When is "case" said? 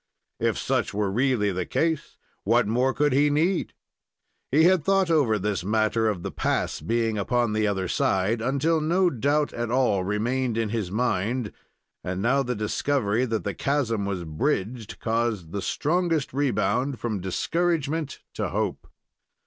1.67-2.17